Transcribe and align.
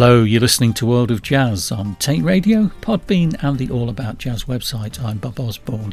Hello, 0.00 0.22
you're 0.22 0.40
listening 0.40 0.72
to 0.74 0.86
World 0.86 1.10
of 1.10 1.22
Jazz 1.22 1.72
on 1.72 1.96
Tate 1.96 2.22
Radio, 2.22 2.70
Podbean, 2.82 3.34
and 3.42 3.58
the 3.58 3.68
All 3.68 3.88
About 3.88 4.16
Jazz 4.16 4.44
website. 4.44 5.02
I'm 5.02 5.18
Bob 5.18 5.40
Osborne. 5.40 5.92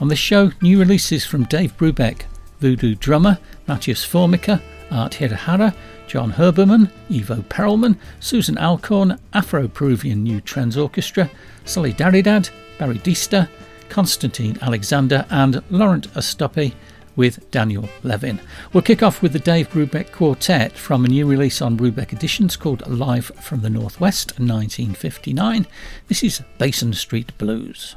On 0.00 0.08
this 0.08 0.18
show, 0.18 0.52
new 0.62 0.78
releases 0.78 1.26
from 1.26 1.44
Dave 1.44 1.76
Brubeck, 1.76 2.22
Voodoo 2.60 2.94
Drummer, 2.94 3.38
Matías 3.68 4.02
Formica, 4.02 4.62
Art 4.90 5.12
Hirahara, 5.12 5.76
John 6.06 6.32
Herberman, 6.32 6.90
Ivo 7.10 7.42
Perelman, 7.42 7.98
Susan 8.18 8.56
Alcorn, 8.56 9.18
Afro 9.34 9.68
Peruvian 9.68 10.22
New 10.22 10.40
Trends 10.40 10.78
Orchestra, 10.78 11.30
Solidaridad, 11.66 12.48
Barry 12.78 12.96
Deister, 12.96 13.46
Constantine 13.90 14.58
Alexander, 14.62 15.26
and 15.28 15.62
Laurent 15.68 16.10
Estoppey 16.14 16.72
with 17.16 17.50
Daniel 17.50 17.88
Levin. 18.02 18.40
We'll 18.72 18.82
kick 18.82 19.02
off 19.02 19.22
with 19.22 19.32
the 19.32 19.38
Dave 19.38 19.70
Brubeck 19.70 20.12
Quartet 20.12 20.72
from 20.72 21.04
a 21.04 21.08
new 21.08 21.26
release 21.26 21.62
on 21.62 21.76
Brubeck 21.76 22.12
Editions 22.12 22.56
called 22.56 22.86
Live 22.86 23.26
from 23.40 23.60
the 23.60 23.70
Northwest 23.70 24.32
1959. 24.32 25.66
This 26.08 26.22
is 26.22 26.42
Basin 26.58 26.92
Street 26.92 27.36
Blues. 27.38 27.96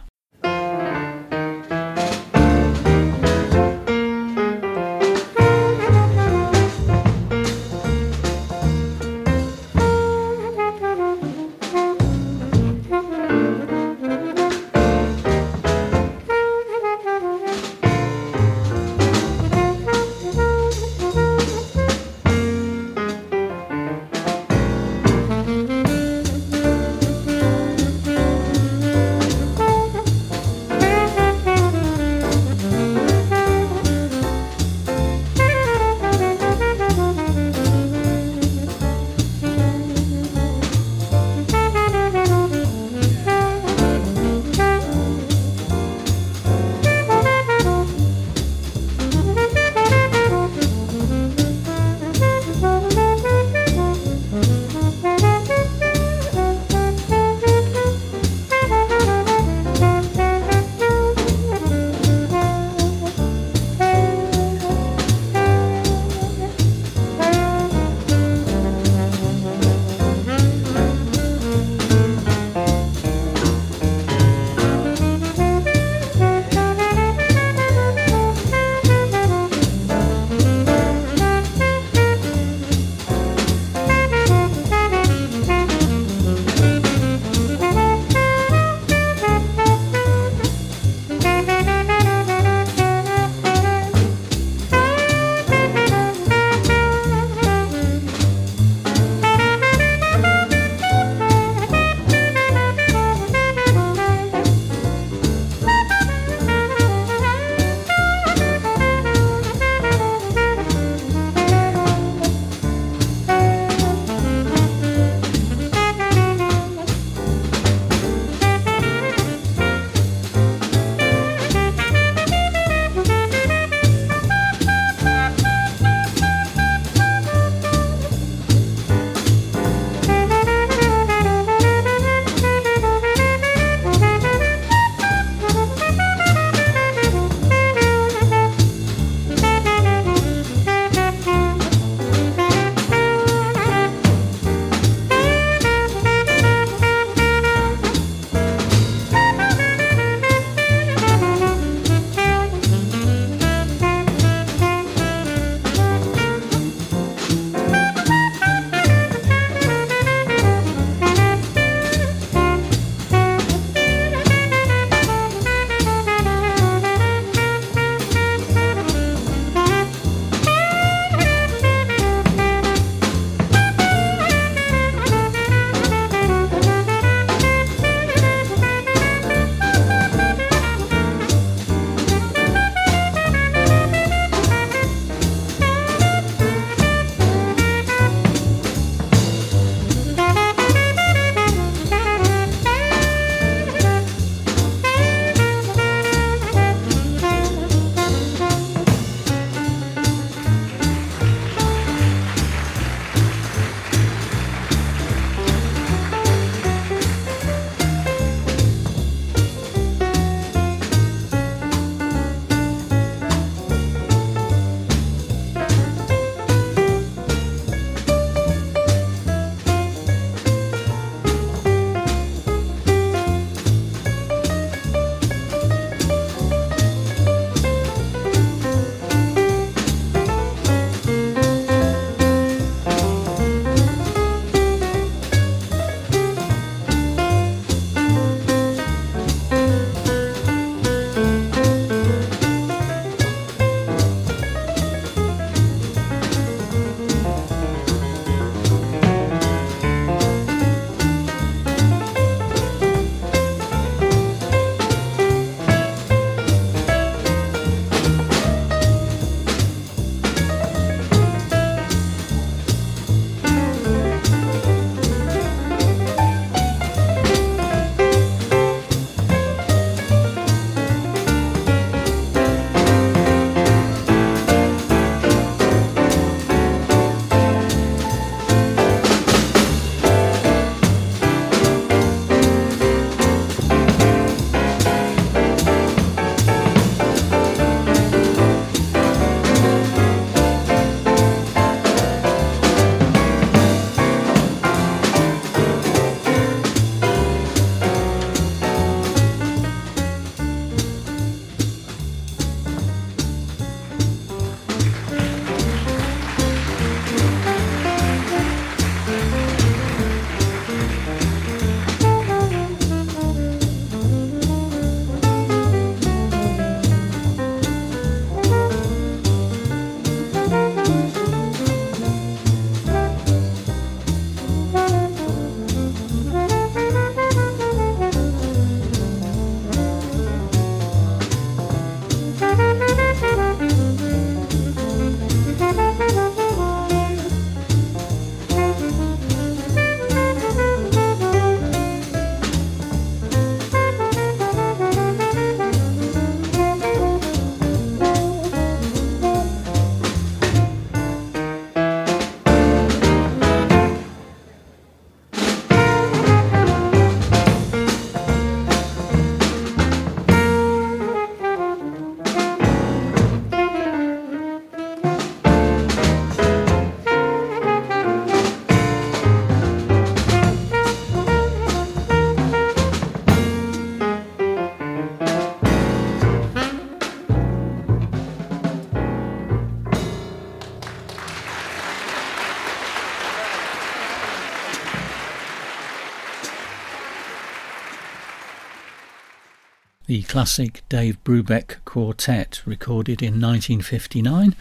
The 390.17 390.23
classic 390.23 390.81
Dave 390.89 391.23
Brubeck 391.23 391.75
Quartet, 391.85 392.63
recorded 392.65 393.21
in 393.21 393.39
1959 393.39 394.55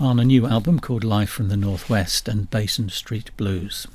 on 0.00 0.18
a 0.18 0.24
new 0.24 0.46
album 0.46 0.80
called 0.80 1.04
Live 1.04 1.28
from 1.28 1.50
the 1.50 1.56
Northwest 1.58 2.28
and 2.28 2.50
Basin 2.50 2.88
Street 2.88 3.30
Blues. 3.36 3.86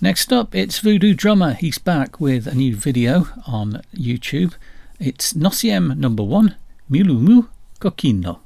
Next 0.00 0.32
up, 0.32 0.54
it's 0.54 0.78
Voodoo 0.78 1.12
Drummer. 1.12 1.52
He's 1.52 1.76
back 1.76 2.18
with 2.18 2.46
a 2.46 2.54
new 2.54 2.74
video 2.74 3.28
on 3.46 3.82
YouTube. 3.94 4.54
It's 4.98 5.34
Gnossienne 5.34 5.98
number 5.98 6.22
one, 6.22 6.54
Milumu 6.90 7.48
Coquino. 7.78 8.38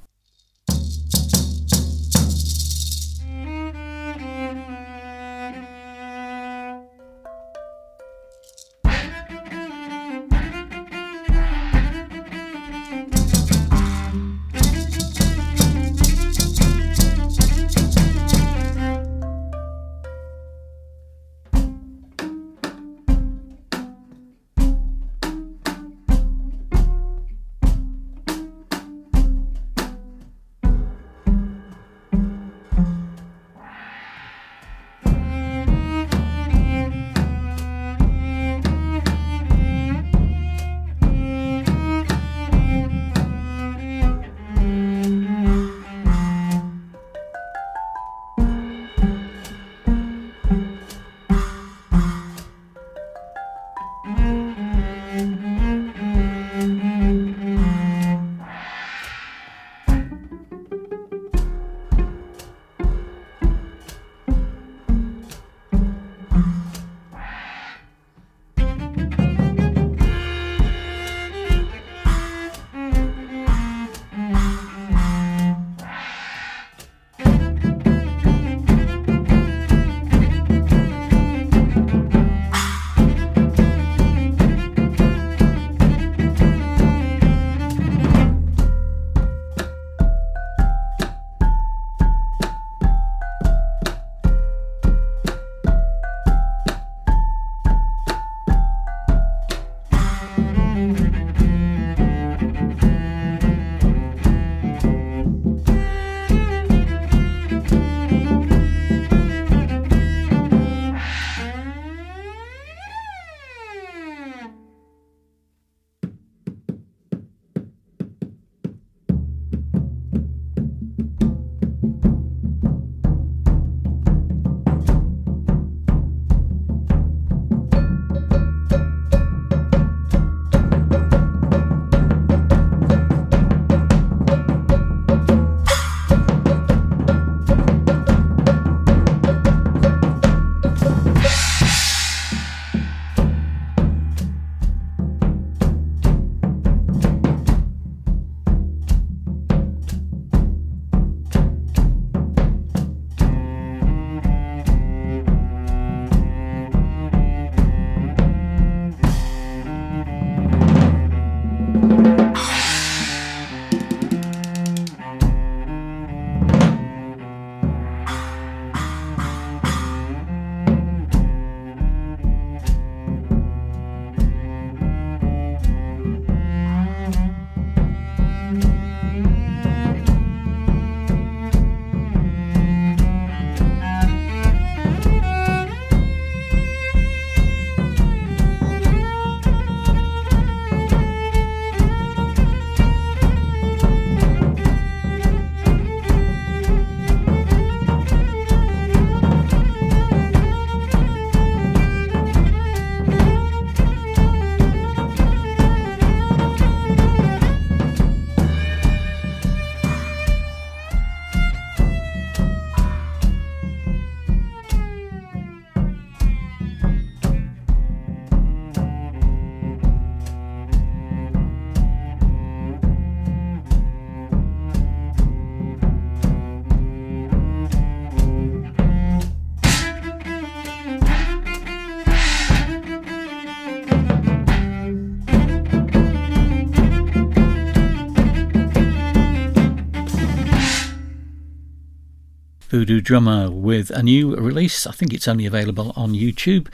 Voodoo 242.86 243.00
Drummer 243.00 243.50
with 243.50 243.90
a 243.90 244.00
new 244.00 244.36
release. 244.36 244.86
I 244.86 244.92
think 244.92 245.12
it's 245.12 245.26
only 245.26 245.44
available 245.44 245.92
on 245.96 246.12
YouTube. 246.12 246.68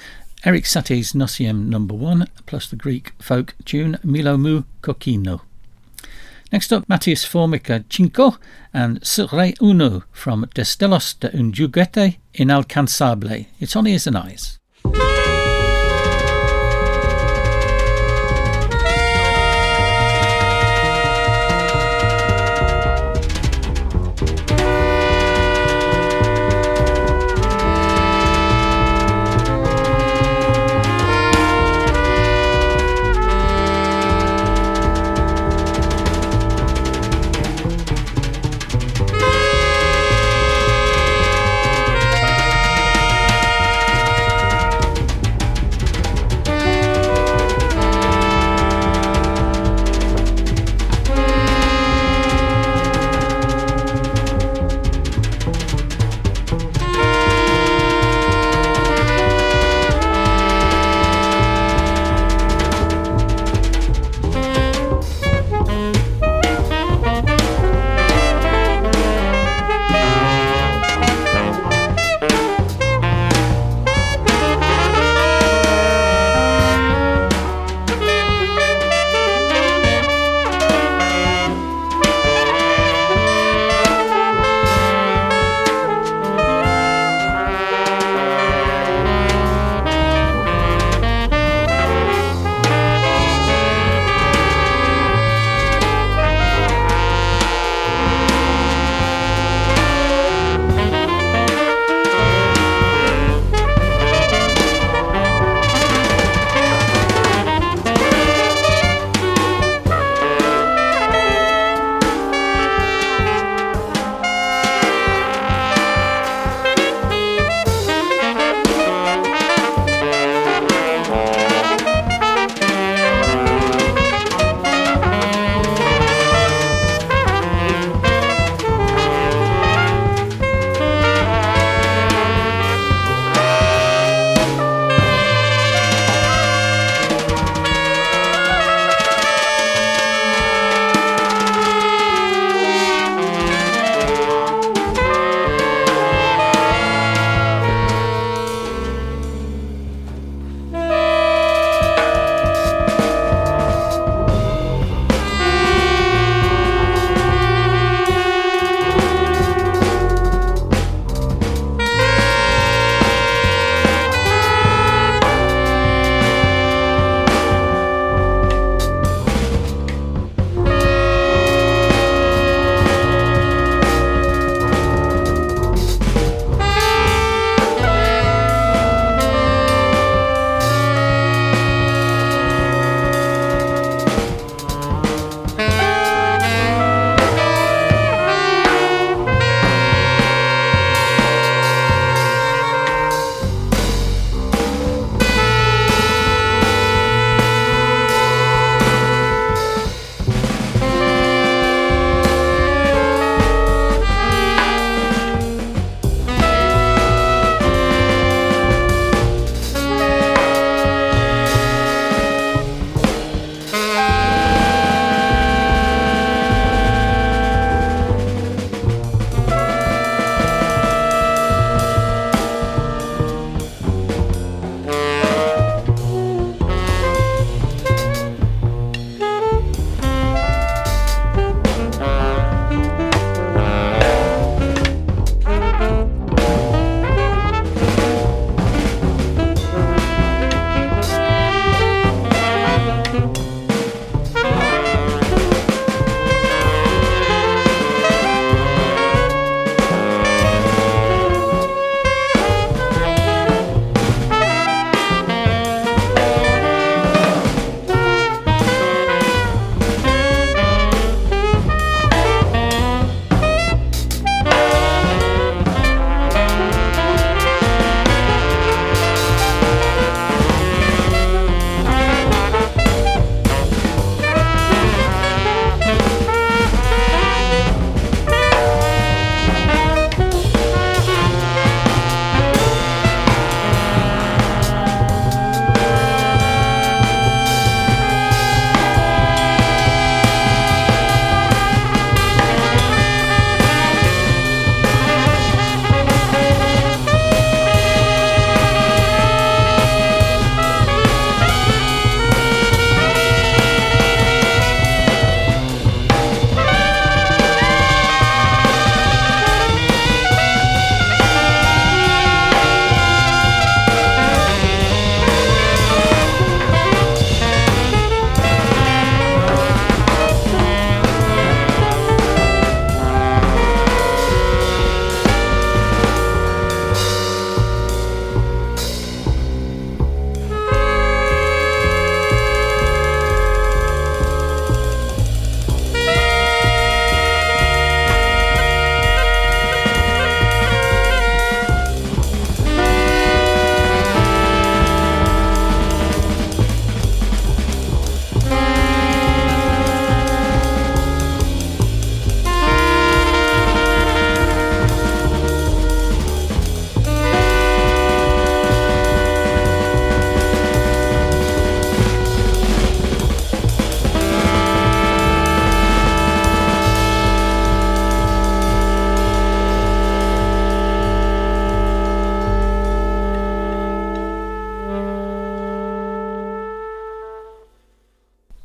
Eric 0.44 0.66
Satie's 0.66 1.14
Gnossienne 1.14 1.68
number 1.68 1.94
one, 1.94 2.28
plus 2.44 2.68
the 2.68 2.76
Greek 2.76 3.12
folk 3.18 3.54
tune 3.64 3.98
Milo 4.04 4.36
Mou 4.36 4.64
Kokkino. 4.82 5.40
Next 6.52 6.70
up, 6.70 6.86
Matías 6.86 7.24
Formica 7.24 7.82
Cinco 7.88 8.36
and 8.74 9.00
Sre 9.00 9.54
Uno 9.62 10.02
from 10.12 10.44
Destellos 10.54 11.18
de 11.18 11.34
un 11.34 11.50
Juguete 11.50 12.18
Inalcanzable. 12.34 13.46
It's 13.58 13.74
on 13.74 13.86
ears 13.86 14.06
and 14.06 14.18
eyes. 14.18 14.58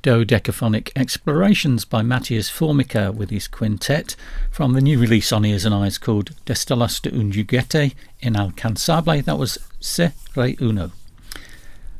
Dodecaphonic 0.08 0.90
Explorations 0.96 1.84
by 1.84 2.02
Matías 2.02 2.50
Formica 2.50 3.12
with 3.12 3.30
his 3.30 3.50
quintet 3.50 4.16
from 4.50 4.72
the 4.72 4.80
new 4.80 4.98
release 4.98 5.34
on 5.34 5.44
Ears 5.44 5.66
and 5.66 5.76
Eyes 5.76 5.98
called 5.98 6.32
Destellos 6.46 7.02
de 7.02 7.14
un 7.14 7.30
Juguete 7.30 7.94
Inalcanzable. 8.24 9.26
That 9.26 9.38
was 9.38 9.58
Se 9.82 10.14
Re 10.34 10.56
Uno. 10.62 10.94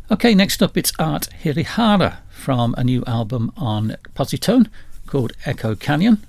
Okay, 0.10 0.34
next 0.34 0.64
up 0.64 0.78
it's 0.78 0.94
Art 0.98 1.28
Hirahara 1.44 2.20
from 2.30 2.74
a 2.78 2.84
new 2.86 3.04
album 3.06 3.52
on 3.58 3.98
Positone 4.16 4.70
called 5.06 5.34
Echo 5.46 5.76
Canyon, 5.76 6.26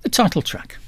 the 0.00 0.08
title 0.08 0.40
track. 0.40 0.78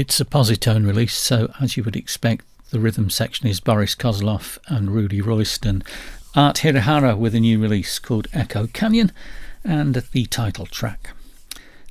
It's 0.00 0.20
a 0.20 0.24
Positone 0.24 0.86
release, 0.86 1.16
so 1.16 1.52
as 1.60 1.76
you 1.76 1.82
would 1.82 1.96
expect, 1.96 2.44
the 2.70 2.78
rhythm 2.78 3.10
section 3.10 3.48
is 3.48 3.58
Boris 3.58 3.96
Kozlov 3.96 4.56
and 4.68 4.92
Rudy 4.92 5.20
Royston. 5.20 5.82
Art 6.36 6.58
Hirahara 6.58 7.18
with 7.18 7.34
a 7.34 7.40
new 7.40 7.58
release 7.58 7.98
called 7.98 8.28
Echo 8.32 8.68
Canyon 8.68 9.10
and 9.64 9.96
the 9.96 10.26
title 10.26 10.66
track. 10.66 11.10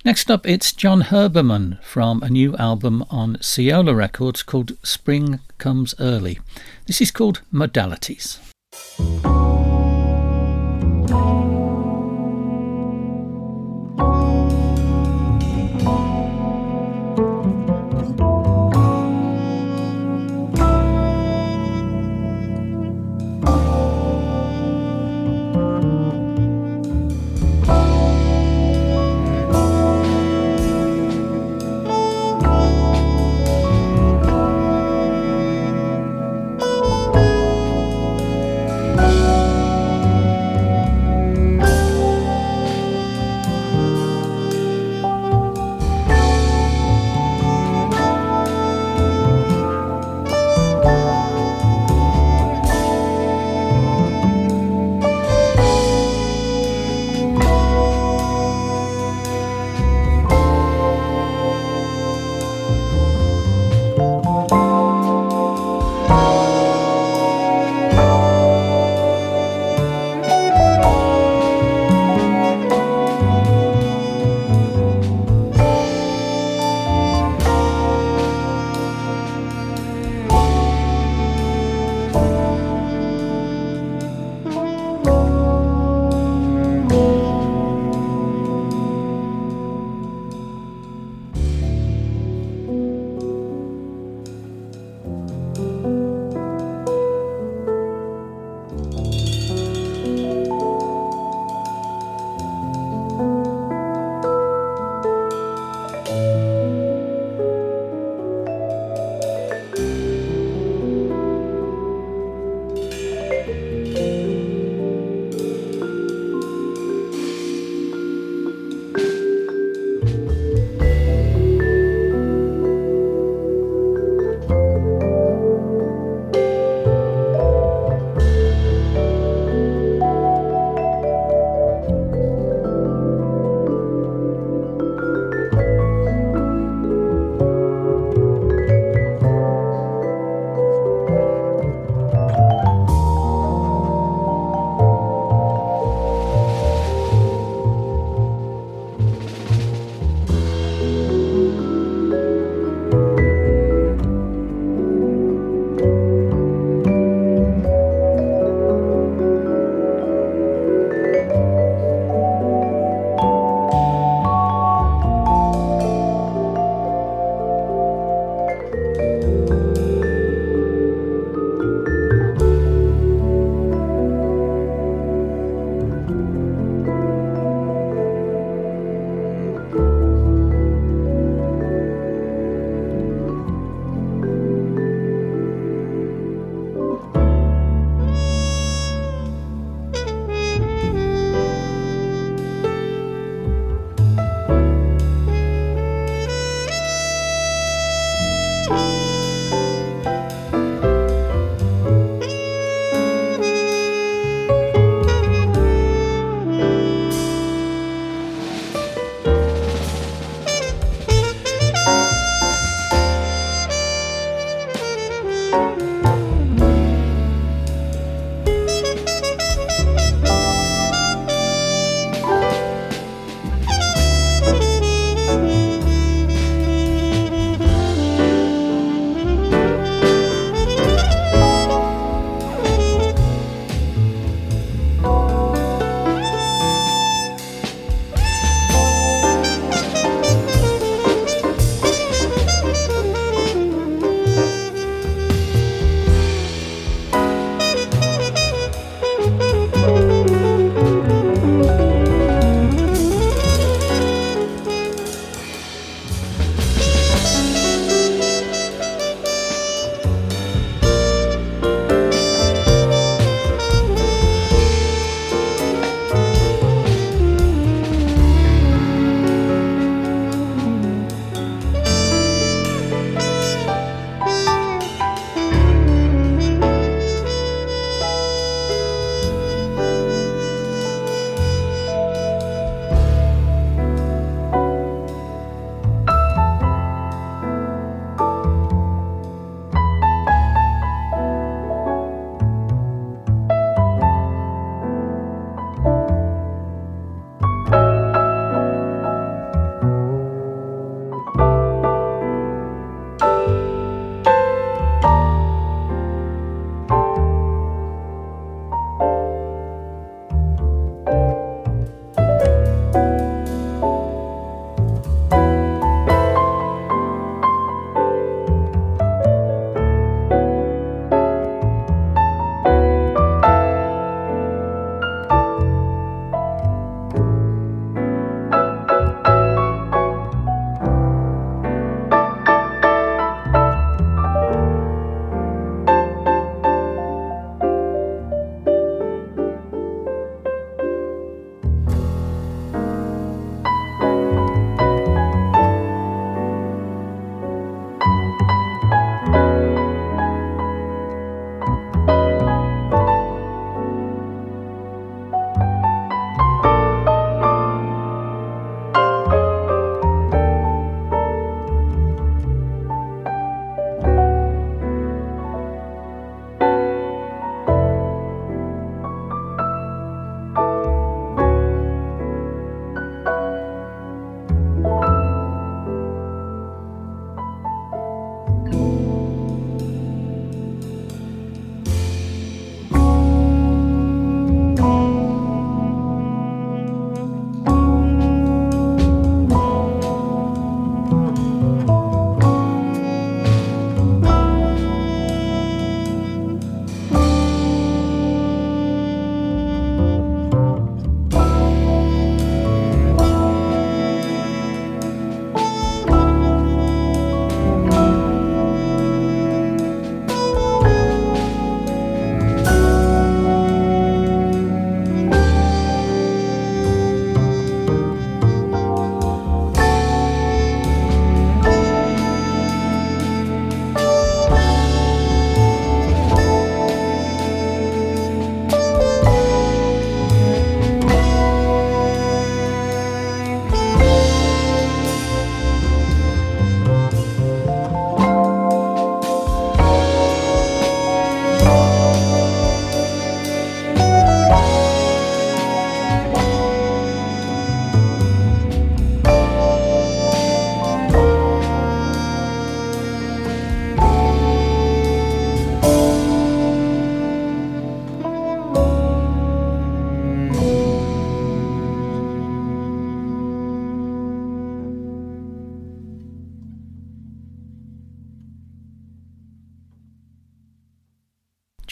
Next 0.05 0.31
up, 0.31 0.47
it's 0.47 0.71
John 0.71 1.01
Herberman 1.01 1.83
from 1.83 2.23
a 2.23 2.29
new 2.29 2.55
album 2.55 3.03
on 3.09 3.39
Ceola 3.41 3.93
Records 3.93 4.41
called 4.41 4.77
Spring 4.85 5.41
Comes 5.57 5.93
Early. 5.99 6.39
This 6.85 7.01
is 7.01 7.11
called 7.11 7.41
Modalities. 7.51 8.39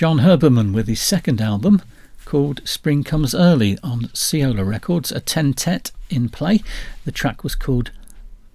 John 0.05 0.19
Herberman 0.19 0.71
with 0.71 0.87
his 0.87 1.01
second 1.01 1.41
album 1.41 1.81
called 2.25 2.61
Spring 2.63 3.03
Comes 3.03 3.33
Early 3.33 3.79
on 3.81 4.01
Ceola 4.13 4.63
Records, 4.63 5.11
a 5.11 5.19
tentet 5.19 5.91
in 6.11 6.29
play. 6.29 6.61
The 7.05 7.11
track 7.11 7.43
was 7.43 7.55
called 7.55 7.89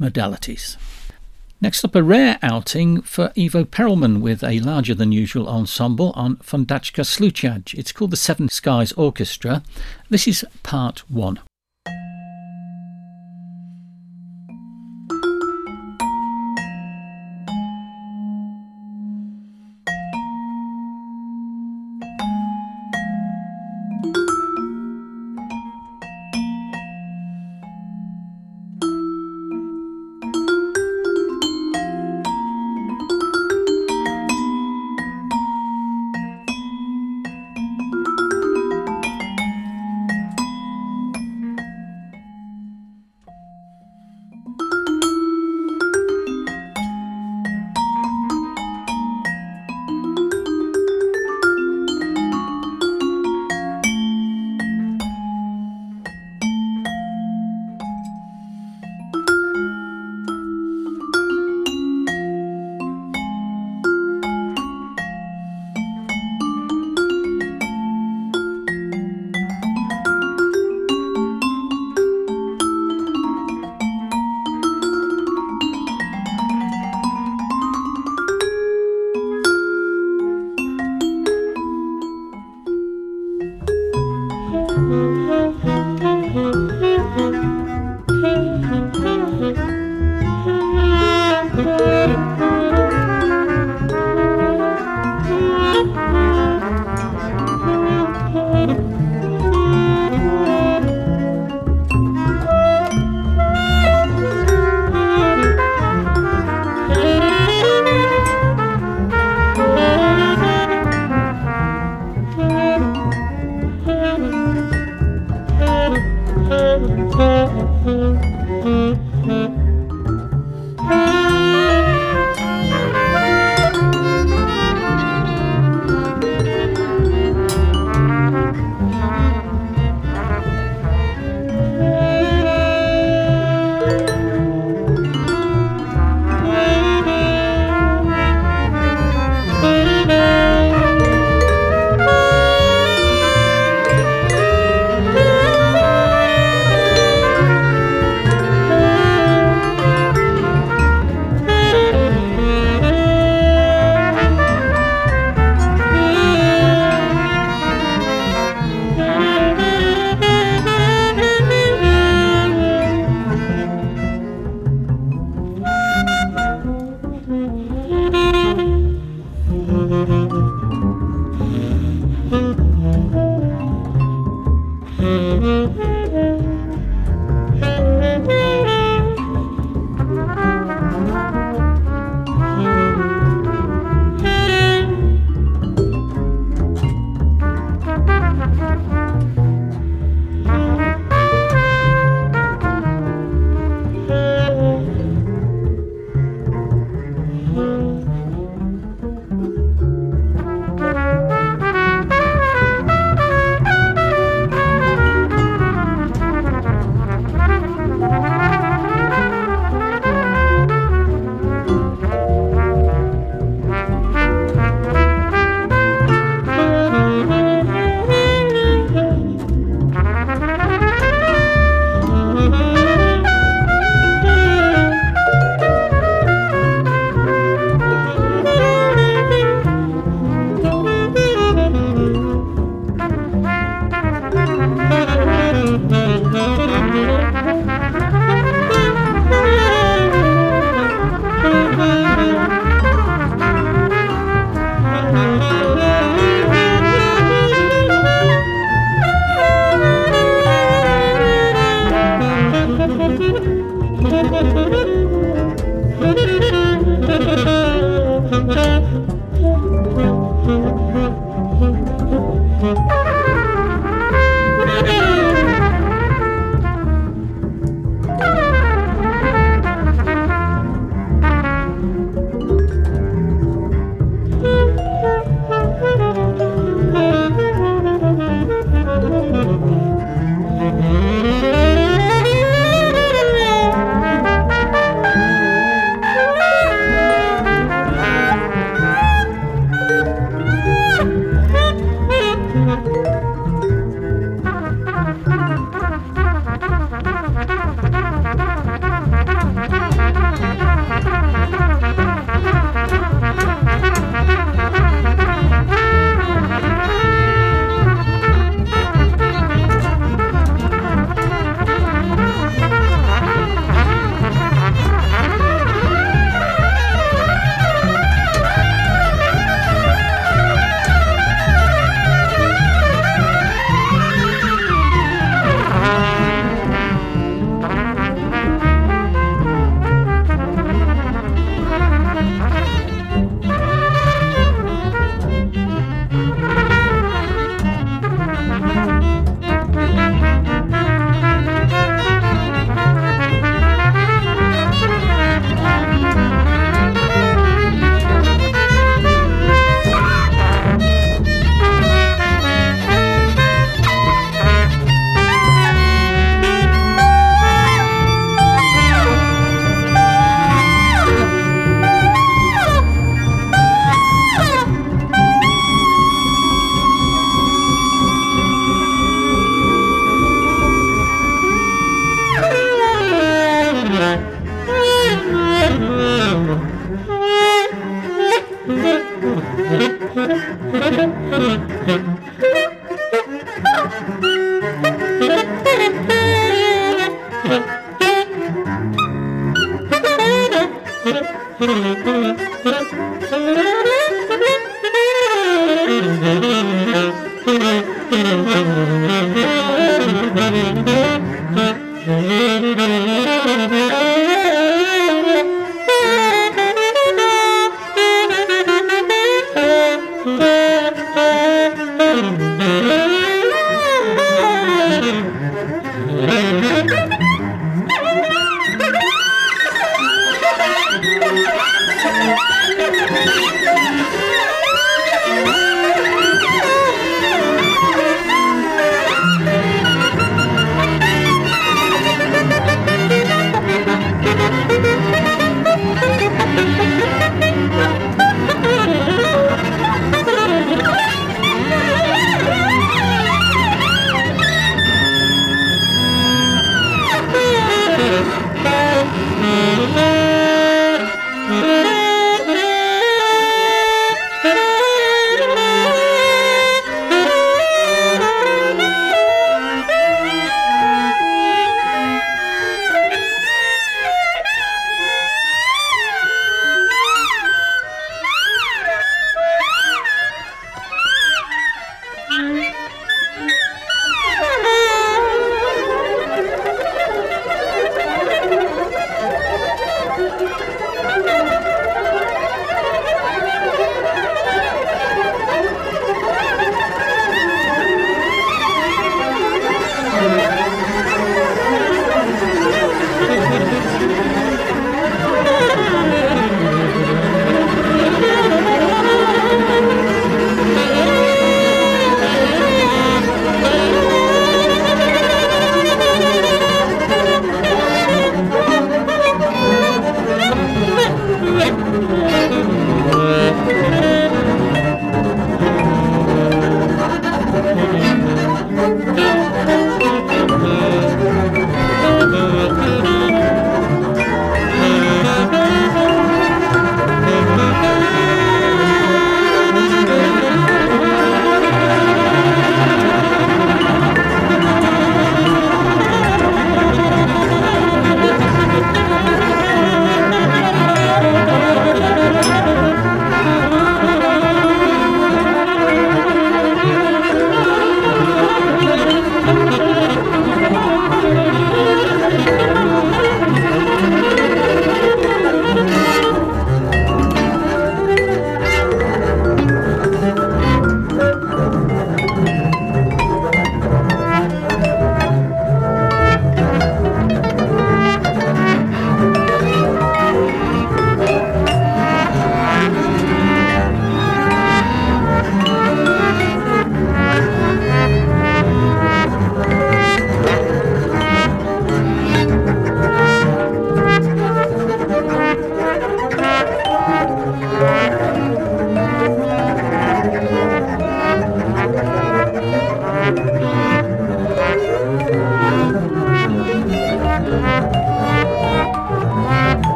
Modalities. 0.00 0.76
Next 1.60 1.84
up, 1.84 1.94
a 1.94 2.02
rare 2.02 2.40
outing 2.42 3.00
for 3.00 3.32
Ivo 3.38 3.62
Perelman 3.62 4.20
with 4.20 4.42
a 4.42 4.58
larger 4.58 4.92
than 4.92 5.12
usual 5.12 5.48
ensemble 5.48 6.10
on 6.16 6.38
Fundacja 6.38 7.04
Słuchaj. 7.04 7.74
It's 7.74 7.92
called 7.92 8.10
the 8.10 8.16
Seven 8.16 8.48
Skies 8.48 8.90
Orchestra. 8.94 9.62
This 10.10 10.26
is 10.26 10.44
part 10.64 11.08
one. 11.08 11.38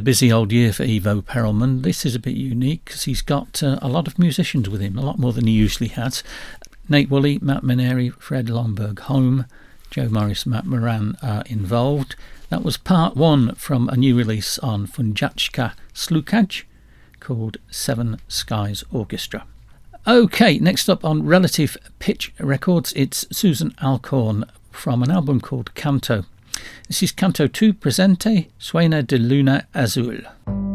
A 0.00 0.02
busy 0.02 0.32
old 0.32 0.50
year 0.50 0.72
for 0.72 0.84
Ivo 0.84 1.20
Perelman. 1.20 1.82
This 1.82 2.06
is 2.06 2.14
a 2.14 2.18
bit 2.18 2.34
unique 2.34 2.86
because 2.86 3.04
he's 3.04 3.20
got 3.20 3.62
uh, 3.62 3.78
a 3.82 3.88
lot 3.88 4.08
of 4.08 4.18
musicians 4.18 4.66
with 4.66 4.80
him, 4.80 4.96
a 4.96 5.02
lot 5.02 5.18
more 5.18 5.34
than 5.34 5.46
he 5.46 5.52
usually 5.52 5.90
has. 5.90 6.22
Nate 6.88 7.10
Wooley, 7.10 7.38
Matt 7.42 7.62
Maneri, 7.62 8.10
Fred 8.14 8.46
Lonberg-Holm, 8.46 9.44
Joe 9.90 10.08
Morris, 10.08 10.46
Matt 10.46 10.64
Moran 10.64 11.18
are 11.22 11.42
involved. 11.50 12.16
That 12.48 12.62
was 12.62 12.78
part 12.78 13.14
one 13.14 13.54
from 13.56 13.90
a 13.90 13.96
new 13.98 14.16
release 14.16 14.58
on 14.60 14.86
Fundacja 14.86 15.74
Słuchaj 15.92 16.62
called 17.20 17.58
Seven 17.70 18.16
Skies 18.26 18.82
Orchestra. 18.90 19.44
Okay, 20.06 20.58
next 20.58 20.88
up 20.88 21.04
on 21.04 21.26
Relative 21.26 21.76
Pitch 21.98 22.32
Records, 22.40 22.94
it's 22.96 23.26
Susan 23.36 23.74
Alcorn 23.82 24.46
from 24.70 25.02
an 25.02 25.10
album 25.10 25.42
called 25.42 25.74
Canto. 25.74 26.24
This 26.88 27.02
is 27.02 27.12
Canto 27.12 27.46
2 27.46 27.74
Presente, 27.74 28.48
Suena 28.58 29.02
de 29.06 29.18
Luna 29.18 29.66
Azul. 29.74 30.69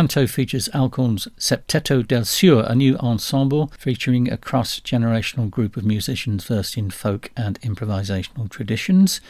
Canto 0.00 0.26
features 0.26 0.70
Alcorn's 0.72 1.28
Septeto 1.36 2.02
del 2.02 2.24
Sur, 2.24 2.64
a 2.66 2.74
new 2.74 2.96
ensemble 3.00 3.70
featuring 3.76 4.32
a 4.32 4.38
cross 4.38 4.80
generational 4.80 5.50
group 5.50 5.76
of 5.76 5.84
musicians 5.84 6.42
versed 6.44 6.78
in 6.78 6.88
folk 6.88 7.30
and 7.36 7.60
improvisational 7.60 8.48
traditions. 8.48 9.20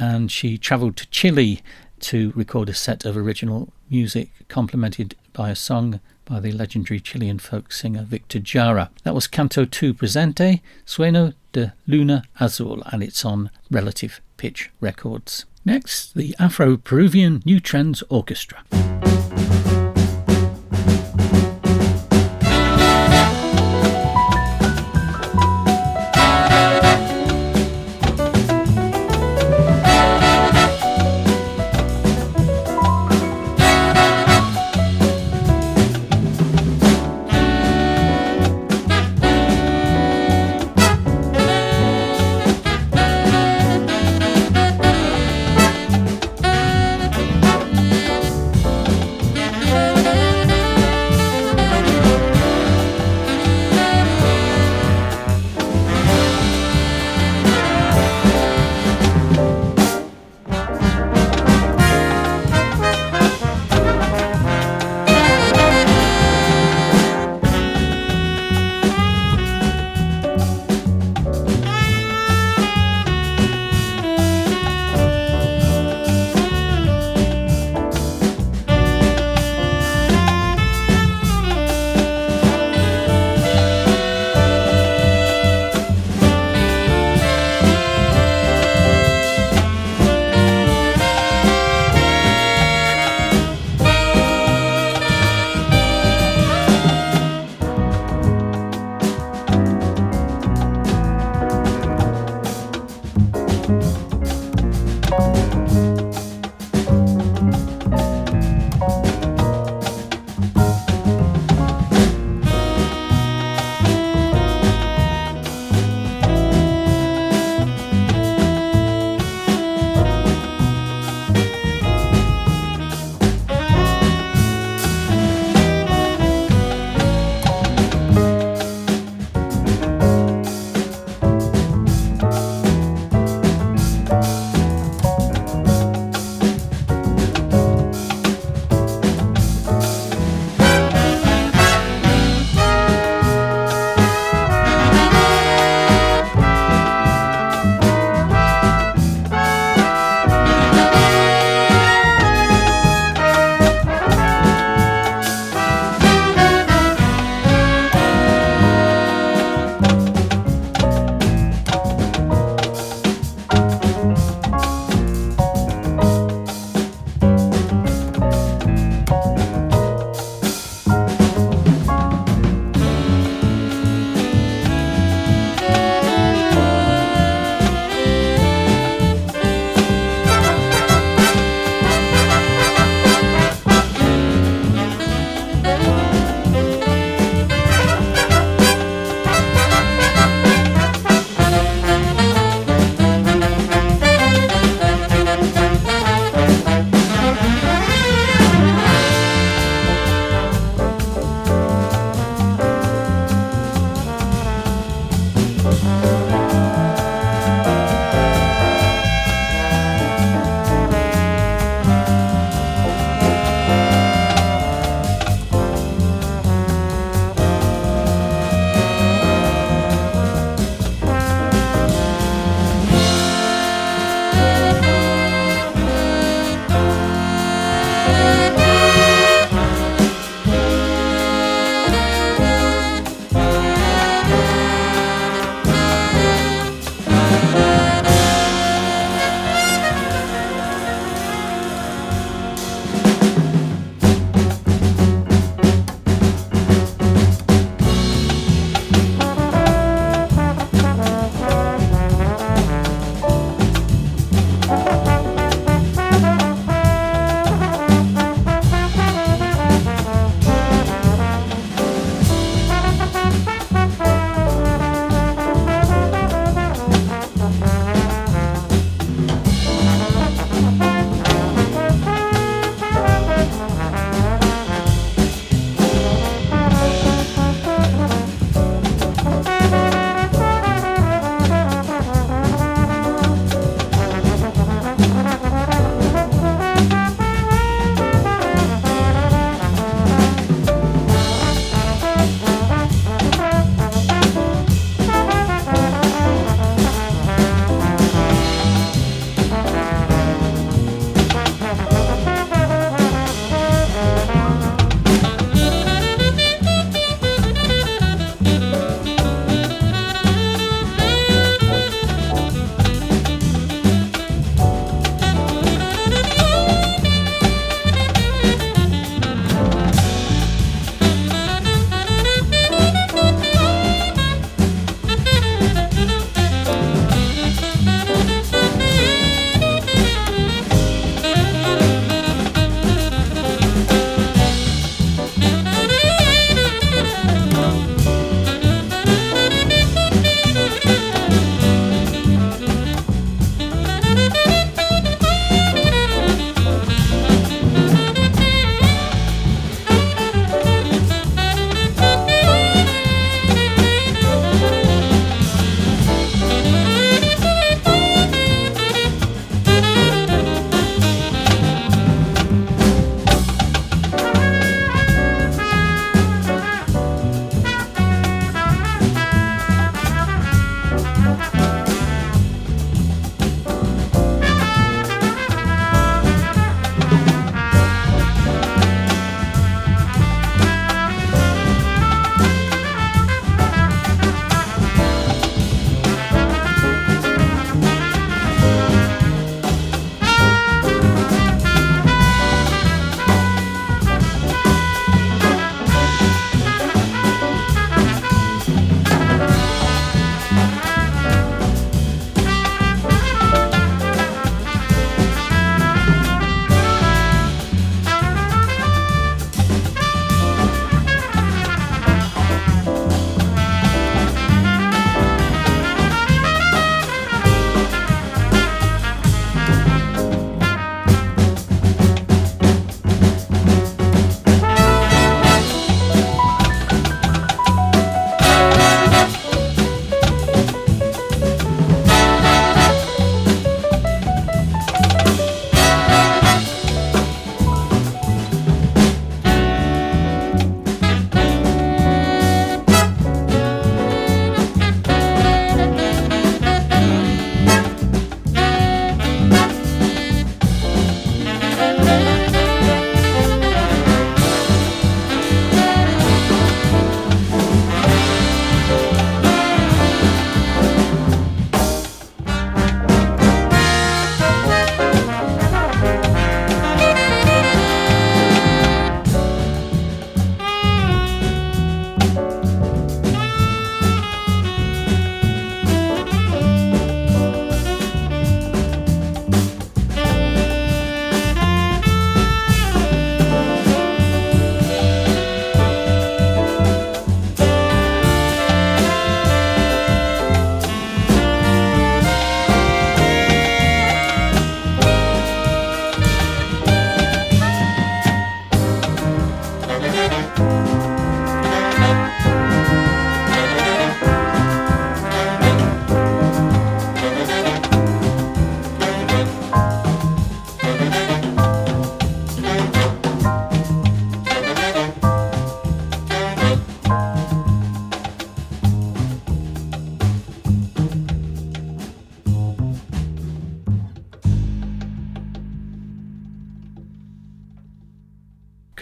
And 0.00 0.28
she 0.28 0.58
travelled 0.58 0.96
to 0.96 1.08
Chile 1.10 1.62
to 2.00 2.32
record 2.34 2.68
a 2.68 2.74
set 2.74 3.04
of 3.04 3.16
original 3.16 3.72
music, 3.88 4.30
complemented 4.48 5.14
by 5.32 5.50
a 5.50 5.54
song 5.54 6.00
by 6.24 6.40
the 6.40 6.50
legendary 6.50 6.98
Chilean 6.98 7.38
folk 7.38 7.70
singer 7.70 8.02
Victor 8.02 8.40
Jara. 8.40 8.90
That 9.04 9.14
was 9.14 9.28
Canto 9.28 9.64
2 9.64 9.94
Presente, 9.94 10.60
Sueno 10.84 11.34
de 11.52 11.72
Luna 11.86 12.24
Azul, 12.40 12.82
and 12.86 13.00
it's 13.00 13.24
on 13.24 13.48
Relative 13.70 14.20
Pitch 14.38 14.72
Records. 14.80 15.44
Next, 15.64 16.16
the 16.16 16.34
Afro 16.40 16.76
Peruvian 16.76 17.42
New 17.44 17.60
Trends 17.60 18.02
Orchestra. 18.08 18.64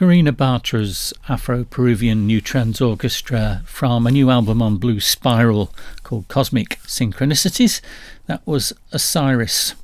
Corina 0.05 0.36
Bartra's 0.36 1.14
Afro 1.31 1.64
Peruvian 1.64 2.26
New 2.26 2.43
Trends 2.43 2.82
Orchestra 2.82 3.62
from 3.64 4.06
a 4.06 4.10
new 4.10 4.28
album 4.28 4.60
on 4.60 4.76
Blue 4.76 5.01
Spiral 5.01 5.72
called 6.02 6.28
Cosmic 6.28 6.78
Synchronicities. 6.81 7.81
That 8.26 8.47
was 8.47 8.74
Osiris. 8.93 9.74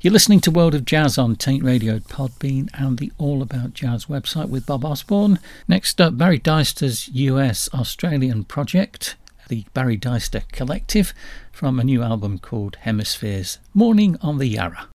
You're 0.00 0.12
listening 0.12 0.40
to 0.40 0.50
World 0.50 0.74
of 0.74 0.84
Jazz 0.84 1.16
on 1.16 1.36
Taint 1.36 1.62
Radio, 1.62 2.00
Podbean, 2.00 2.68
and 2.74 2.98
the 2.98 3.12
All 3.18 3.40
About 3.40 3.72
Jazz 3.72 4.06
website 4.06 4.48
with 4.48 4.66
Bob 4.66 4.84
Osborne. 4.84 5.38
Next 5.68 6.00
up, 6.00 6.18
Barry 6.18 6.38
Deister's 6.38 7.06
US 7.10 7.72
Australian 7.72 8.42
project, 8.42 9.14
the 9.46 9.64
Barry 9.74 9.96
Deister 9.96 10.42
Collective, 10.50 11.14
from 11.52 11.78
a 11.78 11.84
new 11.84 12.02
album 12.02 12.40
called 12.40 12.78
Hemispheres 12.80 13.60
Morning 13.74 14.16
on 14.22 14.38
the 14.38 14.48
Yarra. 14.48 14.88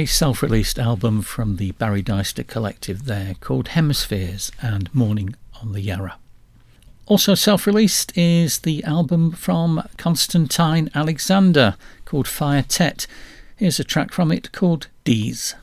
A 0.00 0.06
self 0.06 0.42
released 0.42 0.78
album 0.78 1.20
from 1.20 1.56
the 1.56 1.72
Barry 1.72 2.00
Deister 2.00 2.42
collective 2.42 3.04
there 3.04 3.34
called 3.40 3.68
Hemispheres 3.68 4.50
and 4.62 4.88
Morning 4.94 5.34
on 5.60 5.72
the 5.72 5.82
Yarra. 5.82 6.16
Also 7.04 7.34
self 7.34 7.66
released 7.66 8.16
is 8.16 8.60
the 8.60 8.82
album 8.84 9.30
from 9.30 9.86
Constantine 9.98 10.90
Alexander 10.94 11.76
called 12.06 12.26
Fire 12.26 12.62
Tet. 12.62 13.06
Here's 13.56 13.78
a 13.78 13.84
track 13.84 14.10
from 14.10 14.32
it 14.32 14.52
called 14.52 14.86
Dees. 15.04 15.54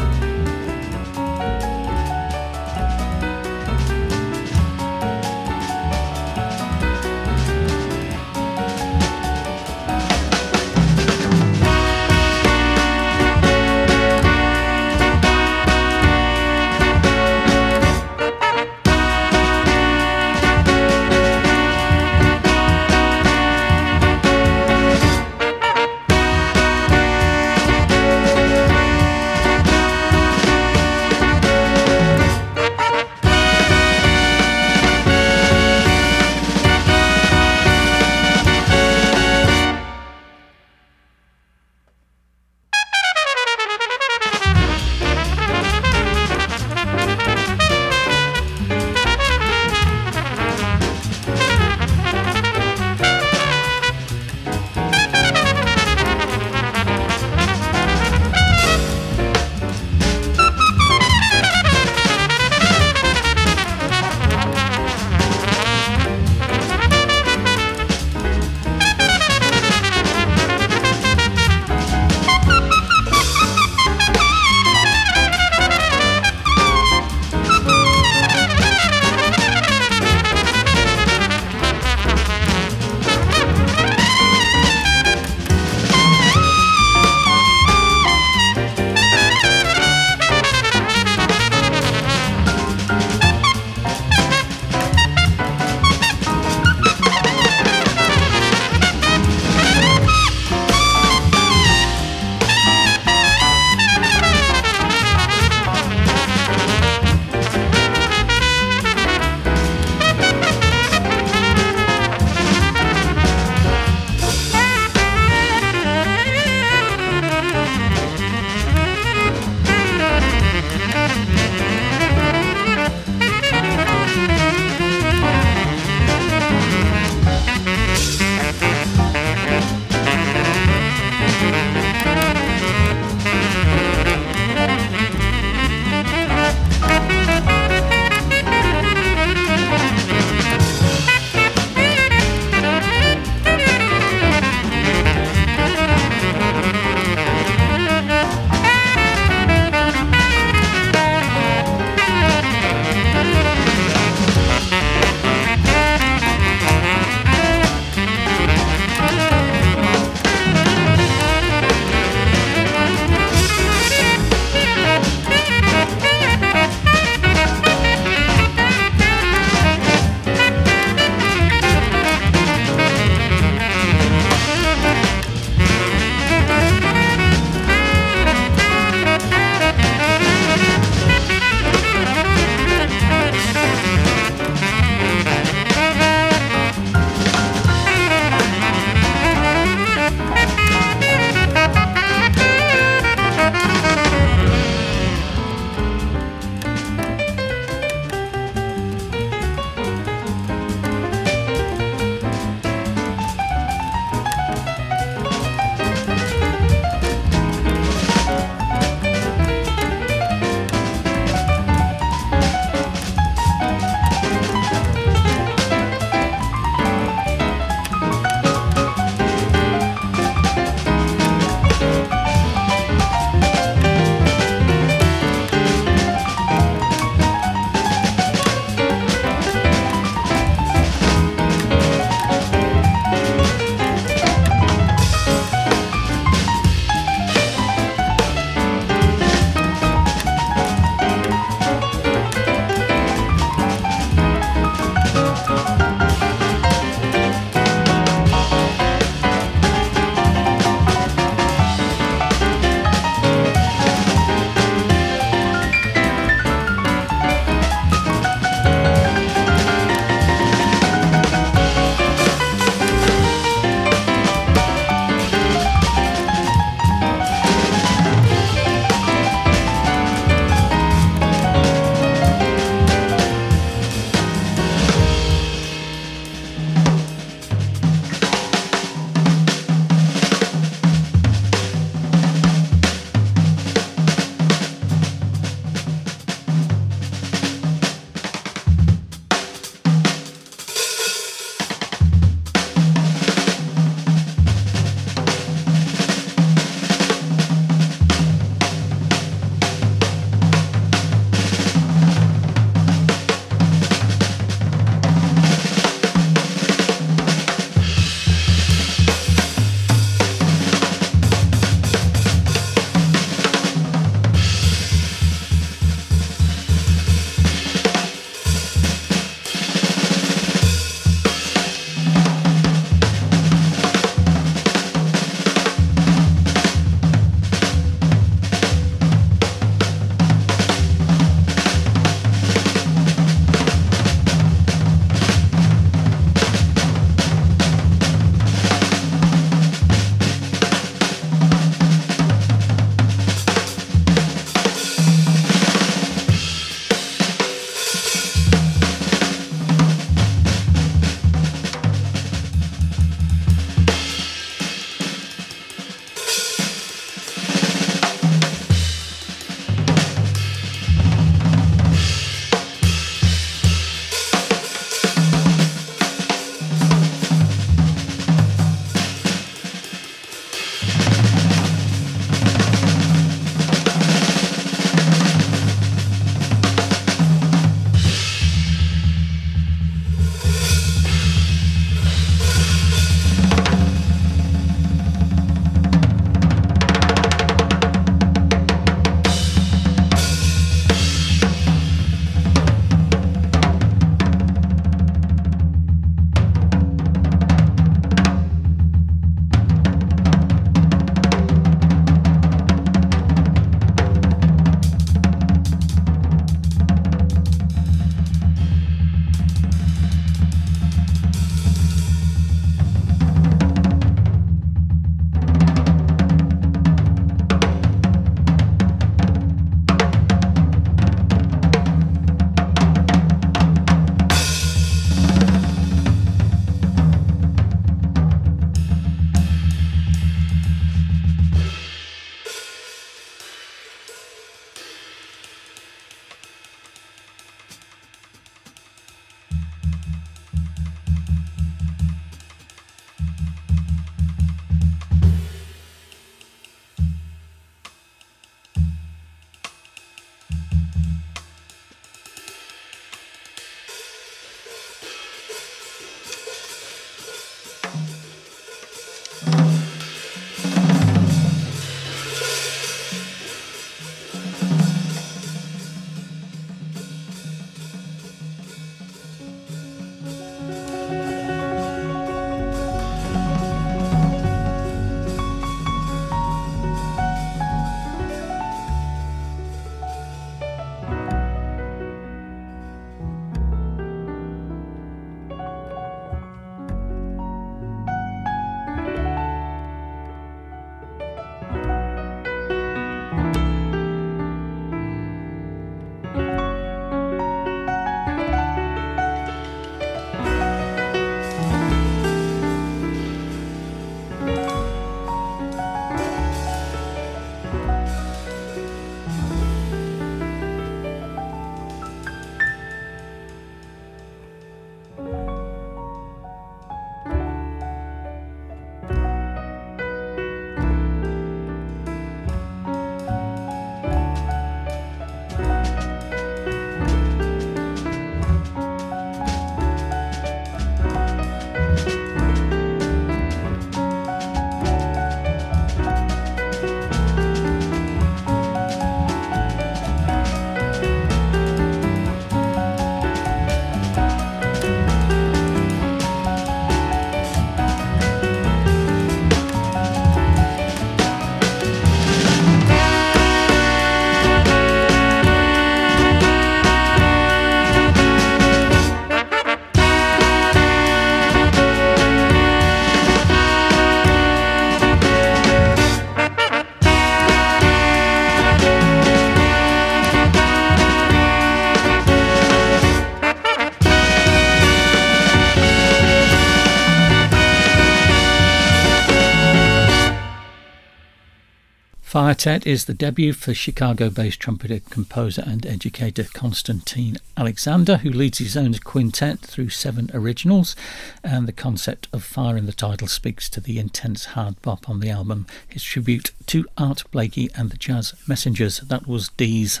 Fire 582.32 582.54
Tet 582.54 582.86
is 582.86 583.04
the 583.04 583.12
debut 583.12 583.52
for 583.52 583.74
Chicago 583.74 584.30
based 584.30 584.58
trumpeter, 584.58 585.00
composer, 585.00 585.62
and 585.66 585.84
educator 585.84 586.44
Constantine 586.44 587.36
Alexander, 587.58 588.16
who 588.16 588.30
leads 588.30 588.56
his 588.56 588.74
own 588.74 588.94
quintet 588.94 589.60
through 589.60 589.90
seven 589.90 590.30
originals. 590.32 590.96
And 591.44 591.68
the 591.68 591.72
concept 591.72 592.28
of 592.32 592.42
fire 592.42 592.78
in 592.78 592.86
the 592.86 592.94
title 592.94 593.28
speaks 593.28 593.68
to 593.68 593.82
the 593.82 593.98
intense 593.98 594.46
hard 594.46 594.80
bop 594.80 595.10
on 595.10 595.20
the 595.20 595.28
album, 595.28 595.66
his 595.86 596.02
tribute 596.02 596.52
to 596.68 596.86
Art 596.96 597.22
Blakey 597.32 597.68
and 597.74 597.90
the 597.90 597.98
Jazz 597.98 598.32
Messengers. 598.48 599.00
That 599.00 599.26
was 599.26 599.50
D's. 599.50 600.00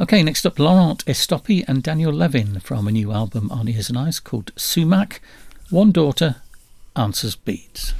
Okay, 0.00 0.24
next 0.24 0.44
up, 0.44 0.58
Laurent 0.58 1.04
Estoppey 1.04 1.64
and 1.68 1.80
Daniel 1.80 2.12
Levin 2.12 2.58
from 2.58 2.88
a 2.88 2.90
new 2.90 3.12
album 3.12 3.52
on 3.52 3.68
Ears 3.68 3.88
and 3.88 3.96
Eyes 3.96 4.18
called 4.18 4.50
Sumac. 4.56 5.20
One 5.70 5.92
daughter 5.92 6.42
answers 6.96 7.36
beats. 7.36 7.94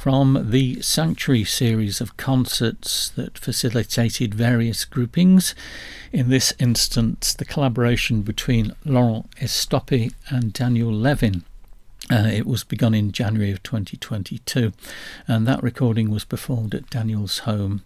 From 0.00 0.46
the 0.48 0.80
Sanctuary 0.80 1.44
series 1.44 2.00
of 2.00 2.16
concerts 2.16 3.10
that 3.16 3.36
facilitated 3.36 4.34
various 4.34 4.86
groupings. 4.86 5.54
In 6.10 6.30
this 6.30 6.54
instance, 6.58 7.34
the 7.34 7.44
collaboration 7.44 8.22
between 8.22 8.72
Laurent 8.86 9.30
Estoppey 9.32 10.14
and 10.30 10.54
Daniel 10.54 10.90
Levin. 10.90 11.44
Uh, 12.10 12.30
it 12.32 12.46
was 12.46 12.64
begun 12.64 12.94
in 12.94 13.12
January 13.12 13.50
of 13.50 13.62
2022, 13.62 14.72
and 15.28 15.46
that 15.46 15.62
recording 15.62 16.10
was 16.10 16.24
performed 16.24 16.74
at 16.74 16.88
Daniel's 16.88 17.40
home. 17.40 17.82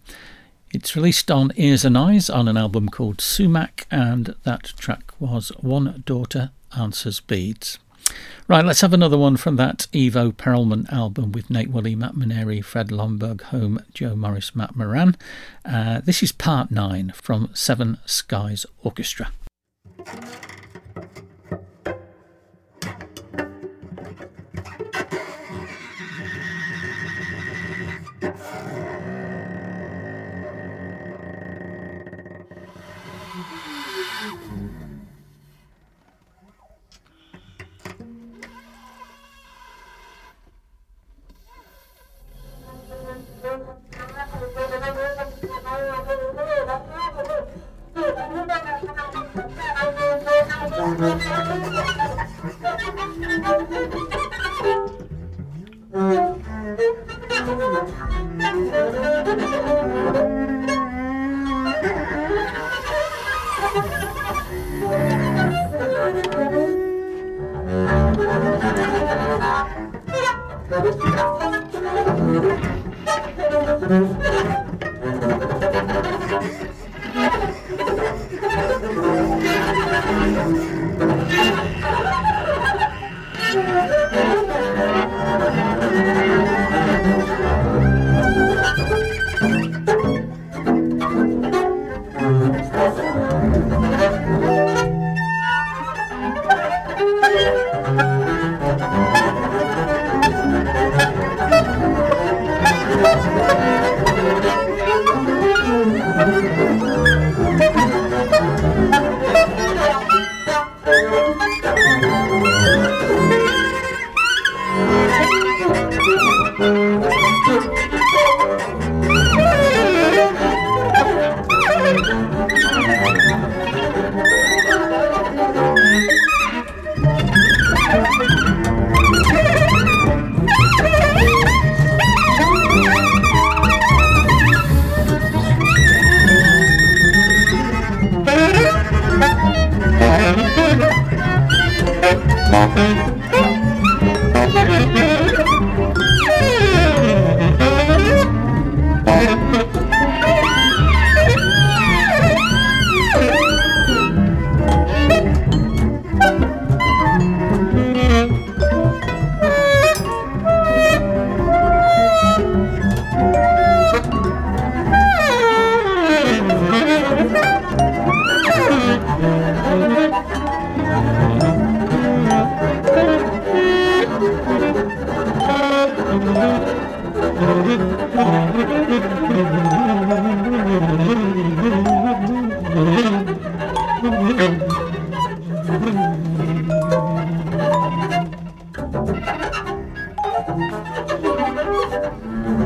It's 0.71 0.95
released 0.95 1.29
on 1.29 1.51
Ears 1.57 1.83
and 1.83 1.97
Eyes 1.97 2.29
on 2.29 2.47
an 2.47 2.55
album 2.55 2.87
called 2.87 3.19
Sumac, 3.19 3.87
and 3.91 4.35
that 4.43 4.63
track 4.77 5.11
was 5.19 5.49
One 5.59 6.01
Daughter 6.05 6.51
Answers 6.77 7.19
Beads. 7.19 7.77
Right, 8.47 8.63
let's 8.63 8.81
have 8.81 8.93
another 8.93 9.17
one 9.17 9.37
from 9.37 9.55
that 9.55 9.87
Ivo 9.93 10.31
Perelman 10.31 10.91
album 10.93 11.31
with 11.31 11.49
Nate 11.49 11.71
Wooley, 11.71 11.95
Matt 11.95 12.13
Maneri, 12.13 12.63
Fred 12.63 12.89
Lonberg-Holm, 12.89 13.79
Joe 13.93 14.15
Morris, 14.15 14.55
Matt 14.55 14.75
Moran. 14.75 15.17
Uh, 15.65 16.01
this 16.01 16.21
is 16.21 16.31
part 16.31 16.69
nine 16.69 17.11
from 17.15 17.49
Seven 17.55 17.97
Skies 18.05 18.65
Orchestra. 18.83 19.31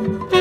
Nate 0.00 0.40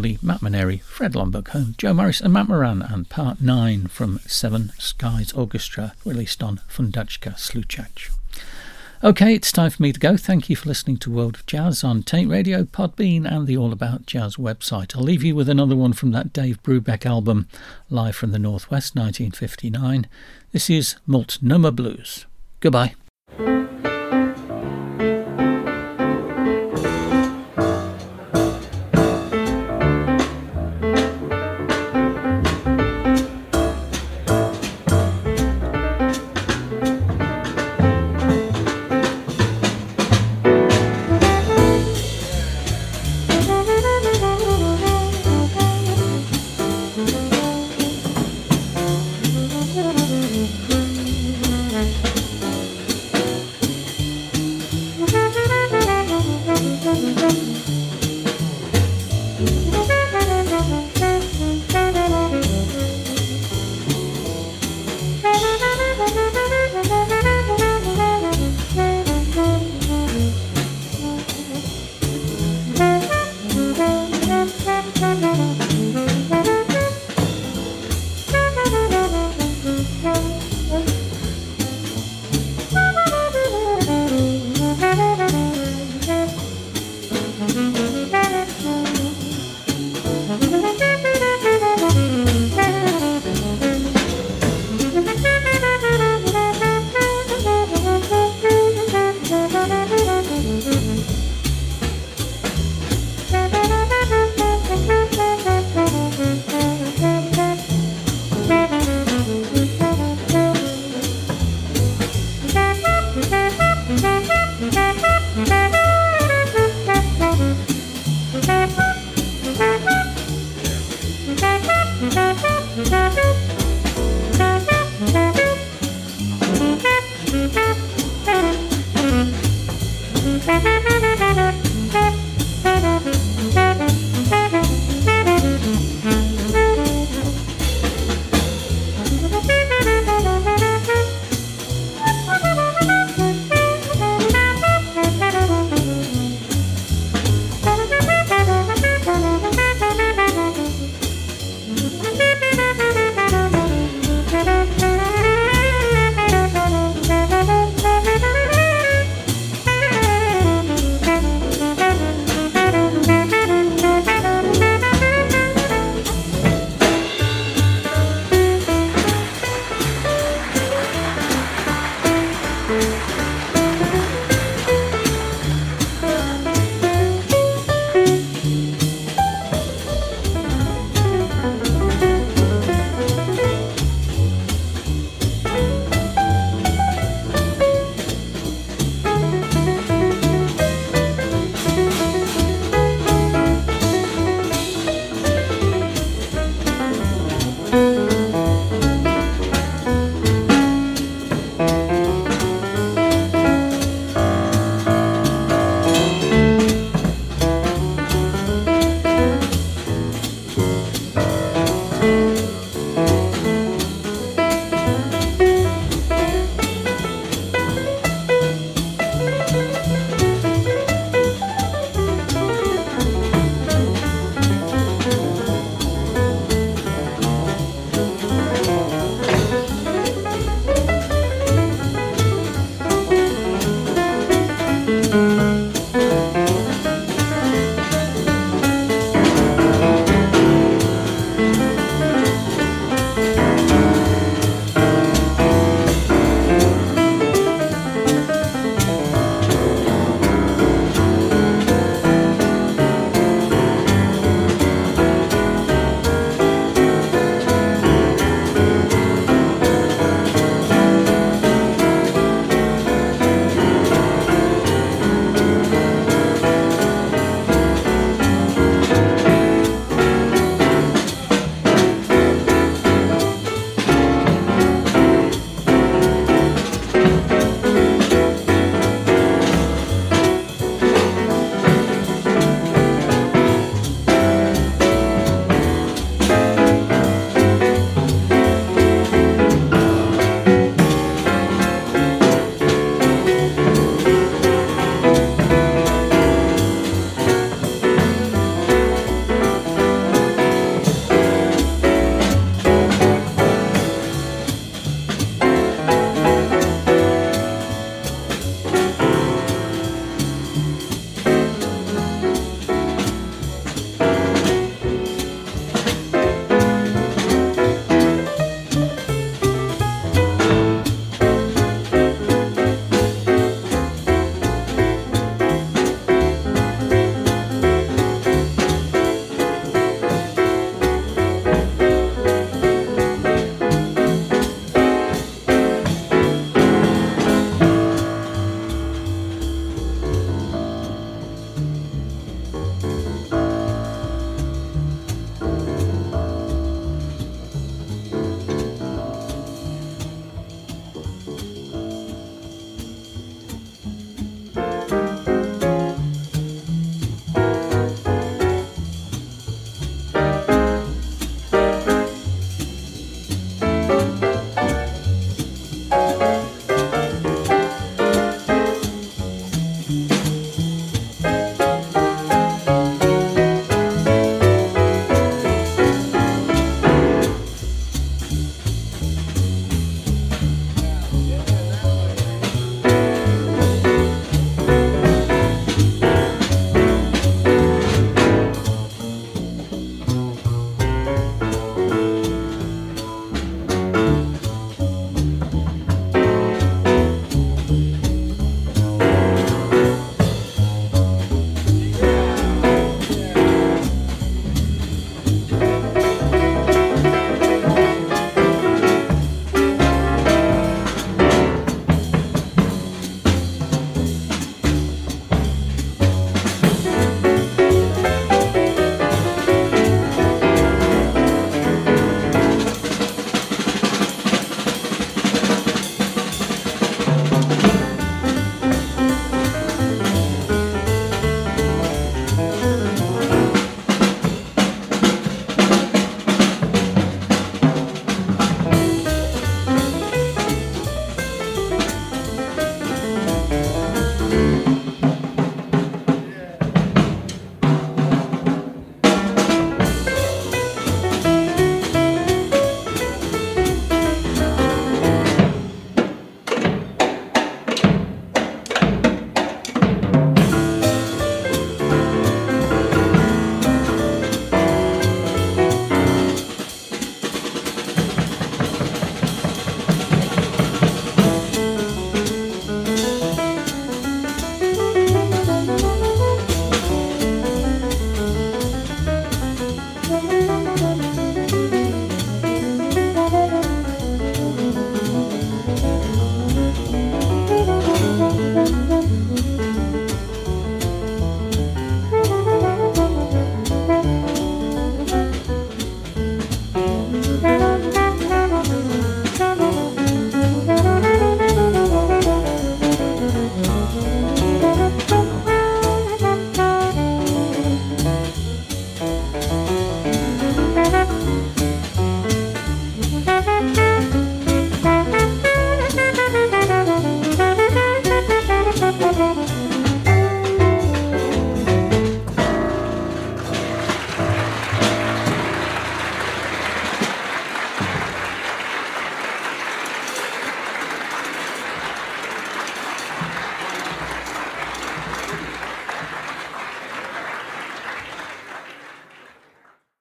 Matt 0.00 0.40
Maneri, 0.40 0.80
Fred 0.82 1.12
Lonberg-Holm, 1.12 1.74
Joe 1.76 1.92
Morris, 1.92 2.20
and 2.20 2.32
Matt 2.32 2.48
Moran, 2.48 2.80
and 2.80 3.08
part 3.08 3.40
9 3.40 3.86
from 3.88 4.18
Seven 4.26 4.72
Skies 4.78 5.32
Orchestra, 5.34 5.92
released 6.04 6.42
on 6.42 6.60
Fundacja 6.68 7.34
Słuchaj. 7.36 8.10
Okay, 9.04 9.34
it's 9.34 9.52
time 9.52 9.70
for 9.70 9.82
me 9.82 9.92
to 9.92 10.00
go. 10.00 10.16
Thank 10.16 10.48
you 10.48 10.56
for 10.56 10.68
listening 10.68 10.96
to 10.98 11.10
World 11.10 11.34
of 11.34 11.46
Jazz 11.46 11.84
on 11.84 12.02
Taint 12.02 12.30
Radio, 12.30 12.64
Podbean, 12.64 13.30
and 13.30 13.46
the 13.46 13.56
All 13.56 13.72
About 13.72 14.06
Jazz 14.06 14.36
website. 14.36 14.96
I'll 14.96 15.02
leave 15.02 15.22
you 15.22 15.34
with 15.34 15.48
another 15.48 15.76
one 15.76 15.92
from 15.92 16.12
that 16.12 16.32
Dave 16.32 16.62
Brubeck 16.62 17.04
album, 17.04 17.46
Live 17.90 18.16
from 18.16 18.30
the 18.30 18.38
Northwest, 18.38 18.96
1959. 18.96 20.06
This 20.52 20.70
is 20.70 20.96
Multnomah 21.06 21.72
Blues. 21.72 22.24
Goodbye. 22.60 22.94